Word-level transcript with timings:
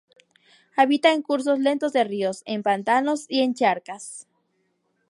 Habita 0.75 1.13
en 1.13 1.21
cursos 1.21 1.59
lentos 1.59 1.93
de 1.93 2.03
ríos, 2.03 2.41
en 2.47 2.63
pantanos 2.63 3.27
y 3.29 3.41
en 3.41 3.53
charcas. 3.53 4.25